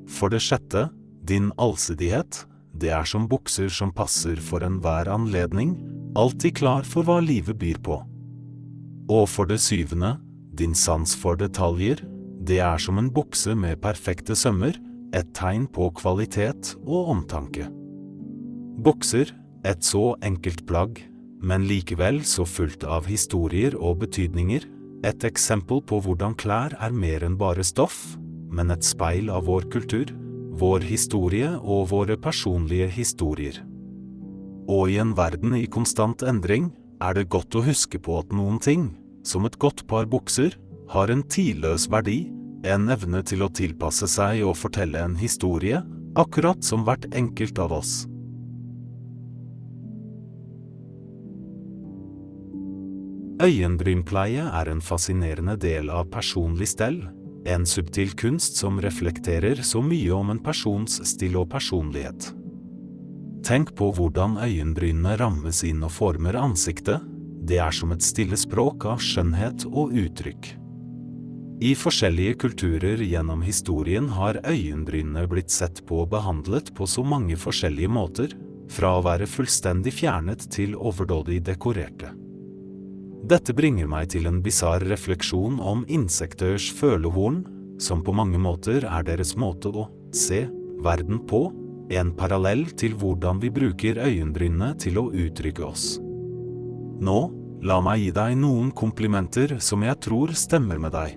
[0.09, 0.89] For det sjette,
[1.23, 2.43] din allsidighet,
[2.79, 5.75] det er som bukser som passer for enhver anledning,
[6.17, 7.99] alltid klar for hva livet byr på.
[9.09, 10.15] Og for det syvende,
[10.55, 12.01] din sans for detaljer,
[12.45, 14.77] det er som en bukse med perfekte sømmer,
[15.13, 17.67] et tegn på kvalitet og omtanke.
[18.79, 19.33] Bukser,
[19.65, 21.01] et så enkelt plagg,
[21.41, 24.67] men likevel så fullt av historier og betydninger,
[25.07, 28.17] et eksempel på hvordan klær er mer enn bare stoff,
[28.51, 30.11] men et speil av vår kultur,
[30.59, 33.61] vår historie og våre personlige historier.
[34.69, 36.69] Og i en verden i konstant endring
[37.01, 38.89] er det godt å huske på at noen ting,
[39.23, 40.57] som et godt par bukser,
[40.91, 42.27] har en tidløs verdi,
[42.67, 45.79] en evne til å tilpasse seg og fortelle en historie,
[46.19, 47.93] akkurat som hvert enkelt av oss.
[53.39, 56.99] Øyenbrynpleie er en fascinerende del av personlig stell,
[57.45, 62.31] en subtil kunst som reflekterer så mye om en persons stil og personlighet.
[63.47, 67.03] Tenk på hvordan øyenbrynene rammes inn og former ansiktet.
[67.47, 70.51] Det er som et stille språk av skjønnhet og uttrykk.
[71.59, 77.35] I forskjellige kulturer gjennom historien har øyenbrynene blitt sett på og behandlet på så mange
[77.39, 78.35] forskjellige måter,
[78.69, 82.13] fra å være fullstendig fjernet til overdådig dekorerte.
[83.29, 87.43] Dette bringer meg til en bisarr refleksjon om insekters følehorn,
[87.77, 90.47] som på mange måter er deres måte å se
[90.81, 91.43] verden på,
[91.93, 95.99] en parallell til hvordan vi bruker øyenbrynene til å uttrykke oss.
[97.05, 97.19] Nå,
[97.65, 101.15] la meg gi deg noen komplimenter som jeg tror stemmer med deg.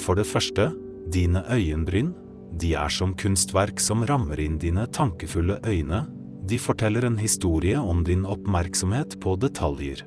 [0.00, 0.68] For det første,
[1.08, 2.12] dine øyenbryn,
[2.60, 6.06] de er som kunstverk som rammer inn dine tankefulle øyne,
[6.50, 10.00] De forteller en historie om din oppmerksomhet på detaljer.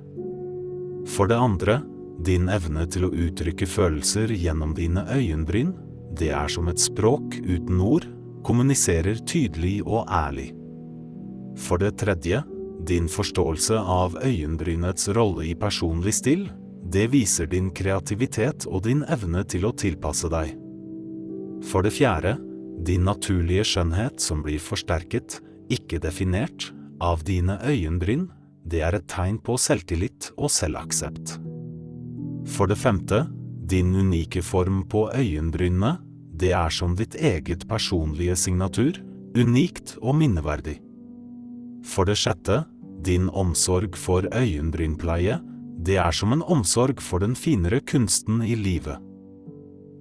[1.10, 1.82] For det andre,
[2.24, 5.74] din evne til å uttrykke følelser gjennom dine øyenbryn,
[6.18, 8.06] det er som et språk uten ord,
[8.46, 10.52] kommuniserer tydelig og ærlig.
[11.60, 12.44] For det tredje,
[12.88, 16.48] din forståelse av øyenbrynets rolle i personlig still,
[16.94, 20.52] det viser din kreativitet og din evne til å tilpasse deg.
[21.64, 22.36] For det fjerde,
[22.84, 25.40] din naturlige skjønnhet som blir forsterket,
[25.72, 26.72] ikke definert,
[27.04, 28.28] av dine øyenbryn,
[28.70, 31.38] det er et tegn på selvtillit og selvaksept.
[32.54, 33.26] For det femte,
[33.70, 35.98] din unike form på øyenbrynene,
[36.34, 38.98] det er som ditt eget personlige signatur,
[39.38, 40.80] unikt og minneverdig.
[41.84, 42.64] For det sjette,
[43.04, 45.40] din omsorg for øyenbrynpleie,
[45.84, 49.00] det er som en omsorg for den finere kunsten i livet.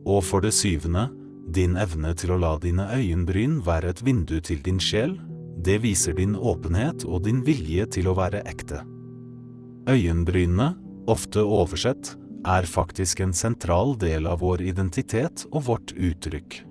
[0.07, 1.09] Og for det syvende,
[1.53, 5.17] din evne til å la dine øyenbryn være et vindu til din sjel,
[5.65, 8.83] det viser din åpenhet og din vilje til å være ekte.
[9.91, 10.73] Øyenbrynene,
[11.11, 12.15] ofte oversett,
[12.47, 16.63] er faktisk en sentral del av vår identitet og vårt uttrykk.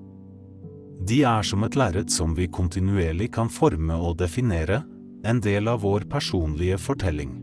[1.08, 4.84] De er som et lerret som vi kontinuerlig kan forme og definere,
[5.26, 7.38] en del av vår personlige fortelling.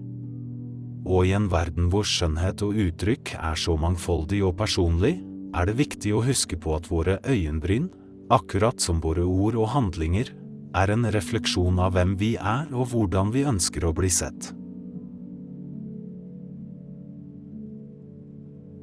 [1.08, 5.16] Og i en verden hvor skjønnhet og uttrykk er så mangfoldig og personlig,
[5.56, 7.88] er det viktig å huske på at våre øyenbryn,
[8.34, 10.34] akkurat som våre ord og handlinger,
[10.78, 14.52] er en refleksjon av hvem vi er og hvordan vi ønsker å bli sett.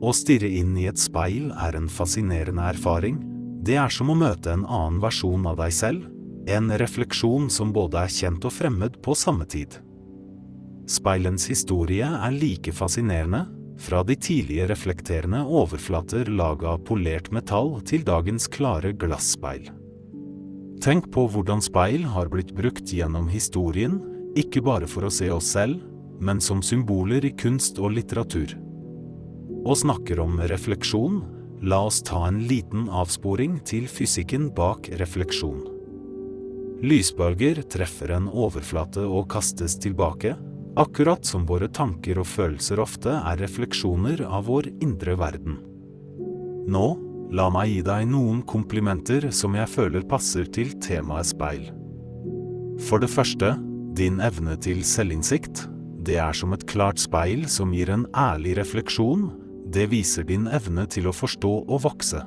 [0.05, 3.21] Å stirre inn i et speil er en fascinerende erfaring.
[3.65, 6.03] Det er som å møte en annen versjon av deg selv,
[6.45, 9.79] en refleksjon som både er kjent og fremmed på samme tid.
[10.91, 13.47] Speilens historie er like fascinerende,
[13.81, 19.67] fra de tidlige reflekterende overflater laga av polert metall til dagens klare glasspeil.
[20.83, 23.99] Tenk på hvordan speil har blitt brukt gjennom historien,
[24.35, 25.79] ikke bare for å se oss selv,
[26.19, 28.55] men som symboler i kunst og litteratur.
[29.65, 31.21] Og snakker om refleksjon,
[31.65, 35.63] la oss ta en liten avsporing til fysikken bak refleksjon.
[36.85, 40.35] Lysbølger treffer en overflate og kastes tilbake,
[40.75, 45.57] akkurat som våre tanker og følelser ofte er refleksjoner av vår indre verden.
[46.67, 46.87] Nå
[47.33, 51.69] La meg gi deg noen komplimenter som jeg føler passer til temaet speil.
[52.85, 53.55] For det første,
[53.95, 55.65] din evne til selvinnsikt.
[56.05, 59.29] Det er som et klart speil som gir en ærlig refleksjon,
[59.73, 62.21] det viser din evne til å forstå og vokse.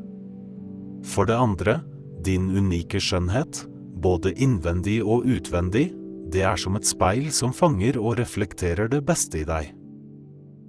[1.06, 1.78] For det andre,
[2.26, 3.62] din unike skjønnhet,
[4.02, 5.92] både innvendig og utvendig,
[6.28, 9.70] det er som et speil som fanger og reflekterer det beste i deg.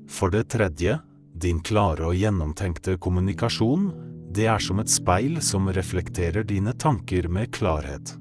[0.10, 1.00] For det tredje,
[1.40, 3.90] din klare og gjennomtenkte kommunikasjon,
[4.30, 8.14] det er som et speil som reflekterer dine tanker med klarhet.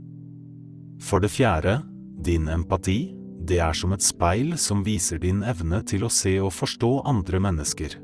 [1.04, 1.82] For det fjerde,
[2.24, 3.14] din empati,
[3.48, 7.40] det er som et speil som viser din evne til å se og forstå andre
[7.44, 7.94] mennesker.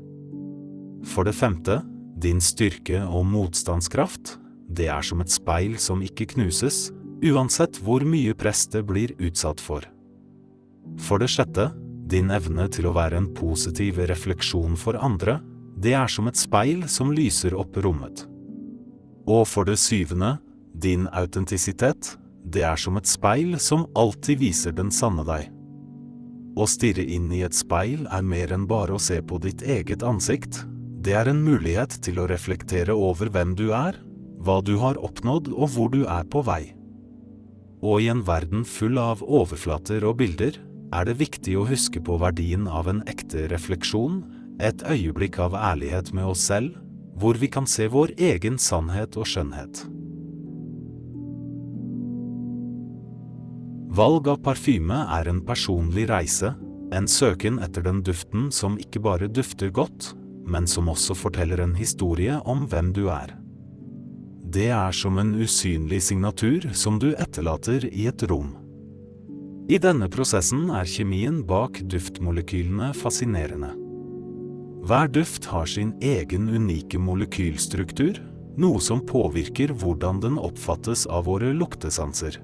[1.05, 1.81] For det femte,
[2.21, 4.37] din styrke og motstandskraft,
[4.69, 6.89] det er som et speil som ikke knuses,
[7.25, 9.85] uansett hvor mye press det blir utsatt for.
[11.01, 11.71] For det sjette,
[12.05, 15.39] din evne til å være en positiv refleksjon for andre,
[15.75, 18.25] det er som et speil som lyser opp rommet.
[19.27, 20.37] Og for det syvende,
[20.71, 25.49] din autentisitet, det er som et speil som alltid viser den sanne deg.
[26.55, 30.05] Å stirre inn i et speil er mer enn bare å se på ditt eget
[30.07, 30.61] ansikt,
[31.05, 33.97] det er en mulighet til å reflektere over hvem du er,
[34.45, 36.71] hva du har oppnådd og hvor du er på vei.
[37.85, 40.57] Og i en verden full av overflater og bilder,
[40.95, 44.21] er det viktig å huske på verdien av en ekte refleksjon,
[44.59, 46.75] et øyeblikk av ærlighet med oss selv,
[47.19, 49.85] hvor vi kan se vår egen sannhet og skjønnhet.
[53.95, 56.51] Valg av parfyme er en personlig reise,
[56.95, 60.11] en søken etter den duften som ikke bare dufter godt,
[60.45, 63.31] men som også forteller en historie om hvem du er.
[64.55, 68.53] Det er som en usynlig signatur som du etterlater i et rom.
[69.71, 73.84] I denne prosessen er kjemien bak duftmolekylene fascinerende.
[74.85, 78.19] Hver duft har sin egen unike molekylstruktur,
[78.61, 82.37] noe som påvirker hvordan den oppfattes av våre luktesanser.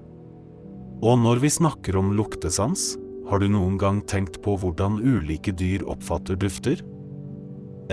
[1.06, 2.96] Og når vi snakker om luktesans,
[3.30, 6.82] har du noen gang tenkt på hvordan ulike dyr oppfatter dufter?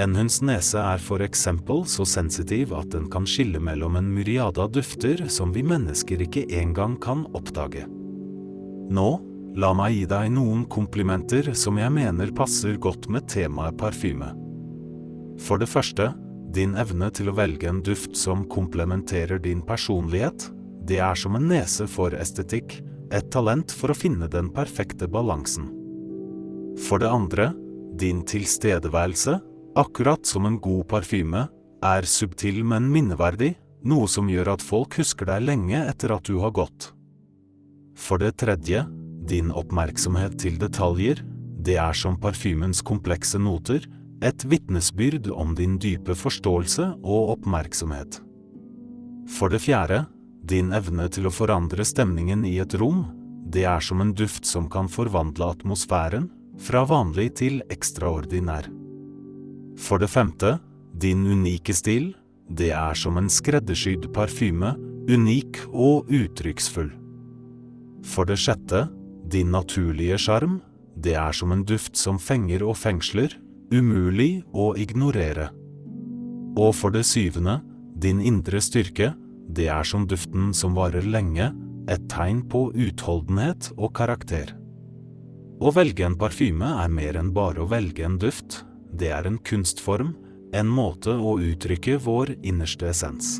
[0.00, 4.64] En hunds nese er for eksempel så sensitiv at den kan skille mellom en myriade
[4.64, 7.84] av dufter som vi mennesker ikke engang kan oppdage.
[8.88, 9.10] Nå
[9.58, 14.28] La meg gi deg noen komplimenter som jeg mener passer godt med temaet parfyme.
[15.42, 16.12] For det første,
[16.54, 20.46] din evne til å velge en duft som komplementerer din personlighet.
[20.86, 22.76] Det er som en nese for estetikk,
[23.10, 25.66] et talent for å finne den perfekte balansen.
[26.86, 27.48] For det andre,
[27.98, 29.40] din tilstedeværelse,
[29.80, 31.48] akkurat som en god parfyme,
[31.82, 36.38] er subtil, men minneverdig, noe som gjør at folk husker deg lenge etter at du
[36.44, 36.92] har gått.
[37.98, 38.84] For det tredje,
[39.28, 41.20] din oppmerksomhet til detaljer,
[41.64, 43.84] det er som parfymens komplekse noter,
[44.24, 48.18] et vitnesbyrd om din dype forståelse og oppmerksomhet.
[49.30, 50.06] For det fjerde,
[50.48, 53.04] din evne til å forandre stemningen i et rom,
[53.48, 58.66] det er som en duft som kan forvandle atmosfæren, fra vanlig til ekstraordinær.
[59.78, 60.56] For det femte,
[60.98, 62.10] din unike stil,
[62.50, 64.72] det er som en skreddersydd parfyme,
[65.08, 66.90] unik og uttrykksfull.
[68.04, 68.88] For det sjette,
[69.28, 70.58] din naturlige sjarm,
[70.96, 73.34] det er som en duft som fenger og fengsler,
[73.70, 75.50] umulig å ignorere.
[76.58, 77.60] Og for det syvende,
[77.98, 79.12] din indre styrke,
[79.48, 81.52] det er som duften som varer lenge,
[81.88, 84.52] et tegn på utholdenhet og karakter.
[85.58, 88.62] Å velge en parfyme er mer enn bare å velge en duft,
[88.92, 90.14] det er en kunstform,
[90.54, 93.38] en måte å uttrykke vår innerste essens.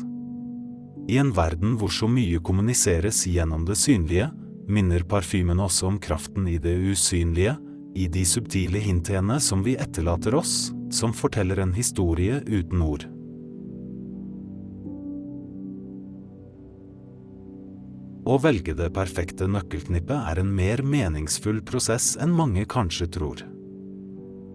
[1.09, 4.29] I en verden hvor så mye kommuniseres gjennom det synlige,
[4.69, 7.57] minner parfymen også om kraften i det usynlige,
[7.97, 13.07] i de subtile hintene som vi etterlater oss, som forteller en historie uten ord.
[18.29, 23.41] Å velge det perfekte nøkkelknippet er en mer meningsfull prosess enn mange kanskje tror.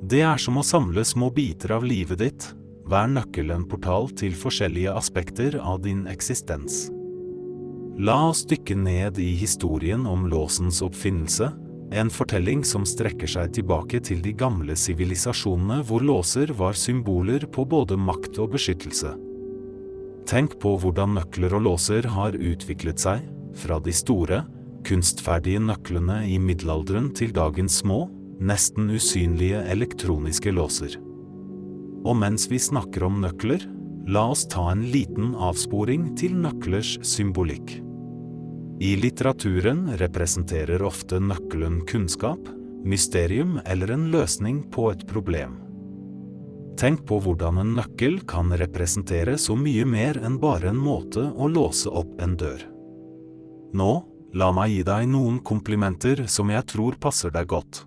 [0.05, 2.47] Det er som å samle små biter av livet ditt,
[2.87, 6.85] hver nøkkel en portal til forskjellige aspekter av din eksistens.
[7.95, 11.53] La oss dykke ned i historien om låsens oppfinnelse,
[11.95, 17.63] en fortelling som strekker seg tilbake til de gamle sivilisasjonene hvor låser var symboler på
[17.71, 19.13] både makt og beskyttelse.
[20.27, 23.23] Tenk på hvordan nøkler og låser har utviklet seg,
[23.55, 24.43] fra de store,
[24.85, 28.09] kunstferdige nøklene i middelalderen til dagens små,
[28.43, 30.99] nesten usynlige elektroniske låser.
[32.05, 33.63] Og mens vi snakker om nøkler,
[34.11, 37.84] la oss ta en liten avsporing til nøklers symbolikk.
[38.83, 42.41] I litteraturen representerer ofte nøkkelen kunnskap,
[42.85, 45.61] mysterium eller en løsning på et problem.
[46.75, 51.47] Tenk på hvordan en nøkkel kan representere så mye mer enn bare en måte å
[51.47, 52.65] låse opp en dør.
[53.79, 53.93] Nå,
[54.35, 57.85] la meg gi deg noen komplimenter som jeg tror passer deg godt.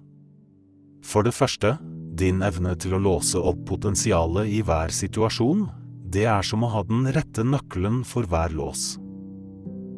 [1.03, 1.73] For det første,
[2.17, 5.67] din evne til å låse opp potensialet i hver situasjon,
[6.07, 8.95] det er som å ha den rette nøkkelen for hver lås.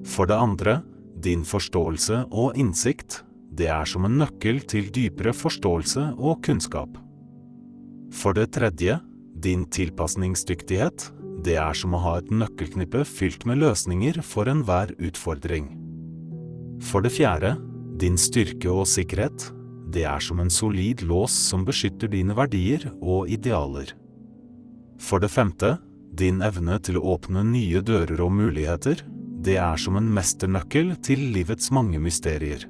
[0.10, 0.80] For det andre,
[1.22, 3.22] din forståelse og innsikt,
[3.53, 6.97] det er som en nøkkel til dypere forståelse og kunnskap.
[8.16, 8.99] For det tredje,
[9.39, 11.10] din tilpasningsdyktighet,
[11.45, 15.70] det er som å ha et nøkkelknippe fylt med løsninger for enhver utfordring.
[16.84, 17.55] For det fjerde,
[17.99, 19.49] din styrke og sikkerhet,
[19.91, 23.93] det er som en solid lås som beskytter dine verdier og idealer.
[24.99, 25.78] For det femte,
[26.20, 29.01] din evne til å åpne nye dører og muligheter,
[29.45, 32.65] det er som en mesternøkkel til livets mange mysterier.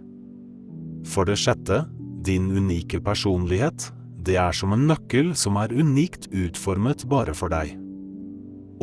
[1.08, 1.84] For det sjette,
[2.26, 3.90] din unike personlighet,
[4.20, 7.74] det er som en nøkkel som er unikt utformet bare for deg.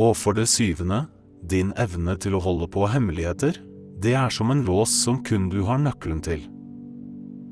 [0.00, 1.04] Og for det syvende,
[1.46, 3.60] din evne til å holde på hemmeligheter,
[4.02, 6.42] det er som en lås som kun du har nøkkelen til.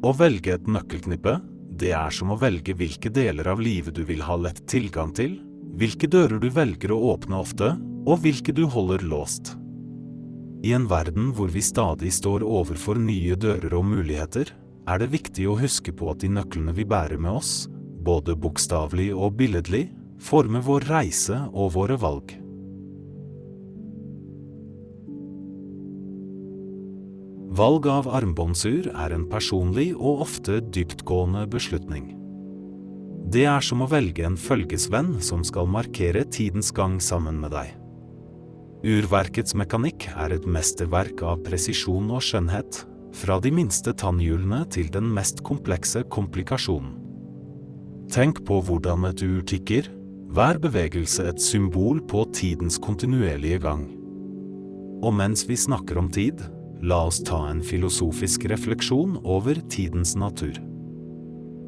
[0.04, 1.38] Å velge et nøkkelknippe,
[1.74, 5.38] det er som å velge hvilke deler av livet du vil ha lett tilgang til,
[5.78, 7.74] hvilke dører du velger å åpne ofte,
[8.04, 9.54] og hvilke du holder låst.
[10.64, 14.48] I en verden hvor vi stadig står overfor nye dører og muligheter,
[14.88, 17.52] er det viktig å huske på at de nøklene vi bærer med oss,
[18.04, 19.90] både bokstavelig og billedlig,
[20.24, 22.32] former vår reise og våre valg.
[27.54, 32.08] Valg av armbåndsur er en personlig og ofte dyptgående beslutning.
[33.30, 37.83] Det er som å velge en følgesvenn som skal markere tidens gang sammen med deg.
[38.84, 42.82] Urverkets mekanikk er et mesterverk av presisjon og skjønnhet,
[43.16, 46.90] fra de minste tannhjulene til den mest komplekse komplikasjonen.
[48.12, 49.88] Tenk på hvordan et ur tikker,
[50.36, 53.88] hver bevegelse et symbol på tidens kontinuerlige gang.
[55.00, 56.44] Og mens vi snakker om tid,
[56.84, 60.60] la oss ta en filosofisk refleksjon over tidens natur.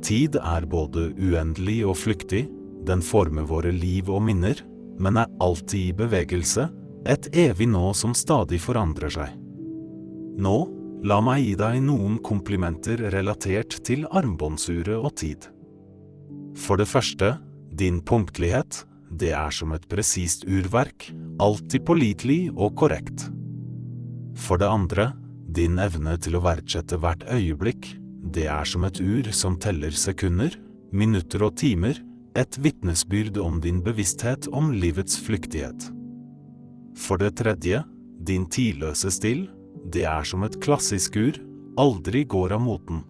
[0.05, 2.45] Tid er både uendelig og flyktig,
[2.85, 4.61] den former våre liv og minner,
[5.01, 6.69] men er alltid i bevegelse,
[7.07, 9.35] et evig nå som stadig forandrer seg.
[10.43, 10.57] Nå,
[11.07, 15.47] la meg gi deg noen komplimenter relatert til armbåndsuret og tid.
[16.57, 17.37] For det første,
[17.77, 21.11] din punktlighet, det er som et presist urverk,
[21.43, 23.29] alltid pålitelig og korrekt.
[24.37, 25.11] For det andre,
[25.57, 27.95] din evne til å verdsette hvert øyeblikk,
[28.35, 30.57] det er som et ur som teller sekunder,
[30.93, 32.01] minutter og timer,
[32.37, 35.96] et vitnesbyrd om din bevissthet om livets flyktighet.
[36.97, 37.83] For det tredje,
[38.27, 39.47] din tidløse still,
[39.93, 41.37] det er som et klassisk ur,
[41.79, 43.03] aldri går av moten.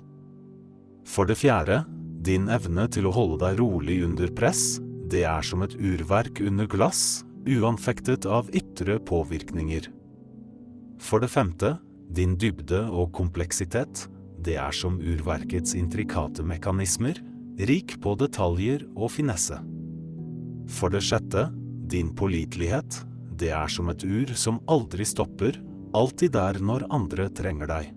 [1.07, 1.85] For det fjerde,
[2.27, 6.67] din evne til å holde deg rolig under press, det er som et urverk under
[6.67, 9.87] glass, uanfektet av ytre påvirkninger.
[10.99, 11.77] For det femte,
[12.11, 14.07] din dybde og kompleksitet,
[14.43, 17.19] det er som urverkets intrikate mekanismer,
[17.71, 19.59] rik på detaljer og finesse.
[20.67, 21.47] For det sjette,
[21.87, 23.05] din pålitelighet,
[23.37, 25.59] det er som et ur som aldri stopper,
[25.97, 27.91] alltid der når andre trenger deg.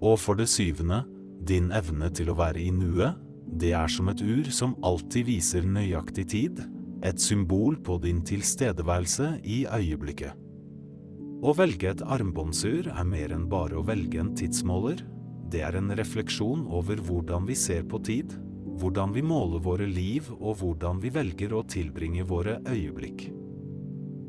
[0.00, 1.02] Og for det syvende,
[1.46, 3.16] din evne til å være i nuet,
[3.60, 6.60] det er som et ur som alltid viser nøyaktig tid,
[7.04, 10.36] et symbol på din tilstedeværelse i øyeblikket.
[11.40, 15.00] Å velge et armbåndsur er mer enn bare å velge en tidsmåler.
[15.50, 18.36] Det er en refleksjon over hvordan vi ser på tid,
[18.80, 23.30] hvordan vi måler våre liv og hvordan vi velger å tilbringe våre øyeblikk.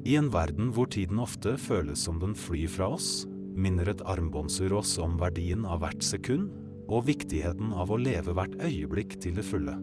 [0.02, 4.74] I en verden hvor tiden ofte føles som den flyr fra oss, minner et armbåndsur
[4.80, 6.50] oss om verdien av hvert sekund
[6.92, 9.78] og viktigheten av å leve hvert øyeblikk til det fulle.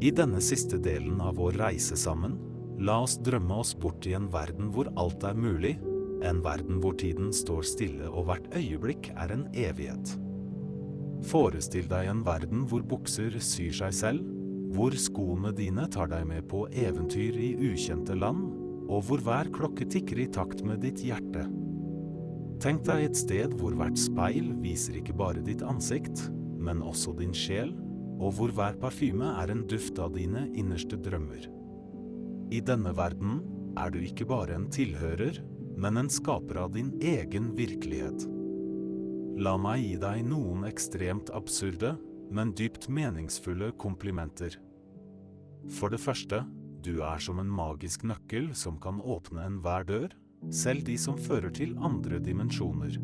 [0.00, 2.38] I denne siste delen av vår reise sammen,
[2.80, 5.76] la oss drømme oss bort i en verden hvor alt er mulig,
[6.24, 10.16] en verden hvor tiden står stille og hvert øyeblikk er en evighet.
[11.26, 14.24] Forestill deg en verden hvor bukser syr seg selv,
[14.74, 18.46] hvor skoene dine tar deg med på eventyr i ukjente land,
[18.90, 21.44] og hvor hver klokke tikker i takt med ditt hjerte.
[22.60, 26.26] Tenk deg et sted hvor hvert speil viser ikke bare ditt ansikt,
[26.60, 27.72] men også din sjel,
[28.20, 31.46] og hvor hver parfyme er en duft av dine innerste drømmer.
[32.52, 33.40] I denne verden
[33.78, 35.38] er du ikke bare en tilhører,
[35.80, 38.26] men en skaper av din egen virkelighet.
[39.38, 41.94] La meg gi deg noen ekstremt absurde,
[42.30, 44.56] men dypt meningsfulle komplimenter.
[45.70, 46.42] For det første,
[46.82, 50.12] du er som en magisk nøkkel som kan åpne enhver dør,
[50.50, 52.96] selv de som fører til andre dimensjoner.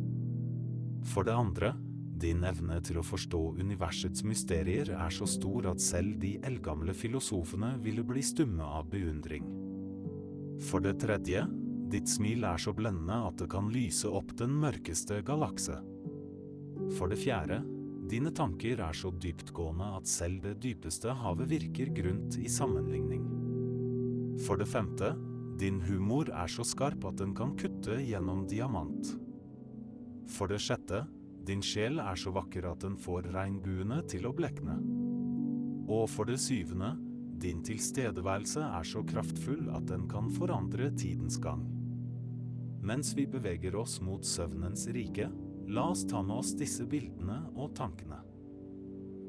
[1.06, 1.74] For det andre,
[2.16, 7.74] din evne til å forstå universets mysterier er så stor at selv de eldgamle filosofene
[7.84, 9.44] ville bli stumme av beundring.
[10.64, 11.44] For det tredje,
[11.92, 15.76] ditt smil er så blendende at det kan lyse opp den mørkeste galakse.
[16.94, 17.60] For det fjerde,
[18.06, 23.24] dine tanker er så dyptgående at selv det dypeste havet virker grunt i sammenligning.
[24.46, 25.14] For det femte,
[25.58, 29.14] din humor er så skarp at den kan kutte gjennom diamant.
[30.30, 31.06] For det sjette,
[31.46, 34.76] din sjel er så vakker at den får regnbuene til å blekne.
[35.86, 36.92] Og for det syvende,
[37.40, 41.62] din tilstedeværelse er så kraftfull at den kan forandre tidens gang.
[42.86, 45.28] Mens vi beveger oss mot søvnens rike,
[45.68, 48.20] la oss ta med oss disse bildene og tankene.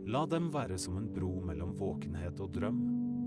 [0.07, 2.83] La dem være som en bro mellom våkenhet og drøm,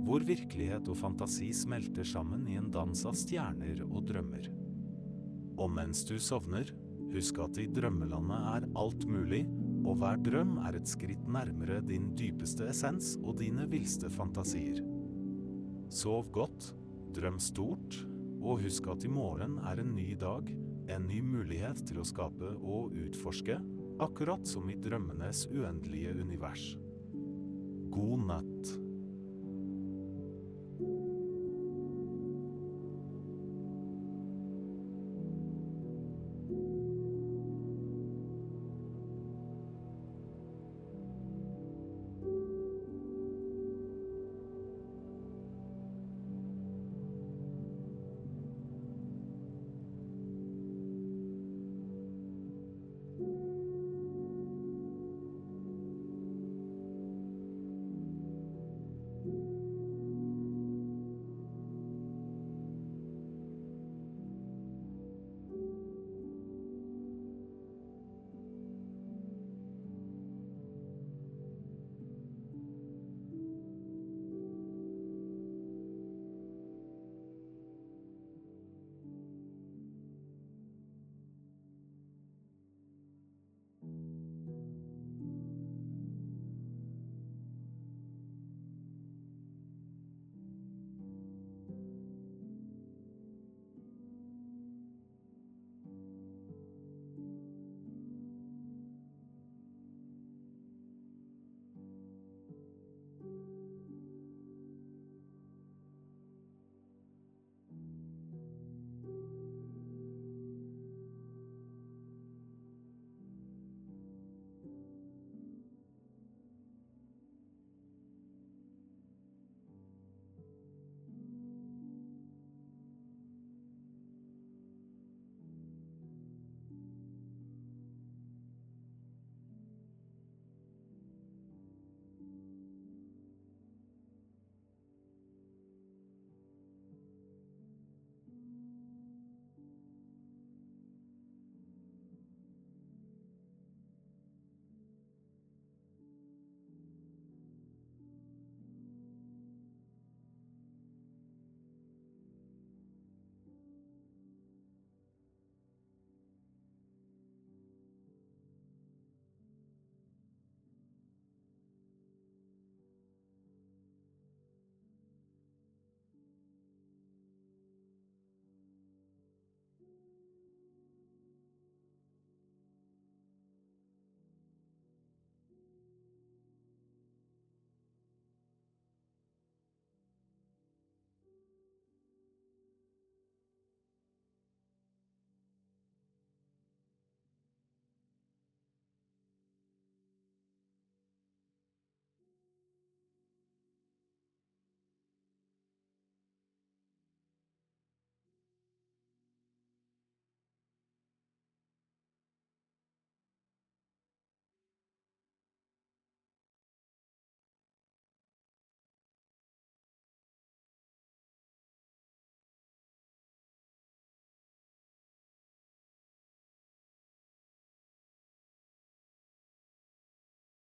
[0.06, 4.46] hvor virkelighet og fantasi smelter sammen i en dans av stjerner og drømmer.
[5.60, 6.70] Og mens du sovner,
[7.10, 9.42] Husk at i drømmelandet er alt mulig,
[9.82, 14.78] og hver drøm er et skritt nærmere din dypeste essens og dine villste fantasier.
[15.90, 16.68] Sov godt,
[17.16, 17.98] drøm stort,
[18.40, 20.52] og husk at i morgen er en ny dag,
[20.90, 23.58] en ny mulighet til å skape og utforske,
[24.02, 26.70] akkurat som i drømmenes uendelige univers.
[27.94, 28.72] God natt.